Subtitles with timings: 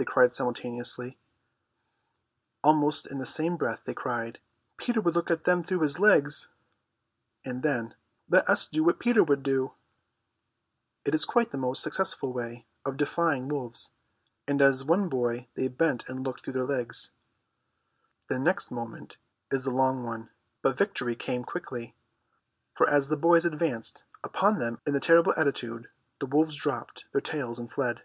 [0.00, 1.18] they cried simultaneously.
[2.64, 4.38] Almost in the same breath they cried,
[4.78, 6.48] "Peter would look at them through his legs."
[7.44, 7.94] And then,
[8.26, 9.74] "Let us do what Peter would do."
[11.04, 13.92] It is quite the most successful way of defying wolves,
[14.48, 17.12] and as one boy they bent and looked through their legs.
[18.30, 19.18] The next moment
[19.50, 20.30] is the long one,
[20.62, 21.94] but victory came quickly,
[22.74, 25.90] for as the boys advanced upon them in the terrible attitude,
[26.20, 28.02] the wolves dropped their tails and fled.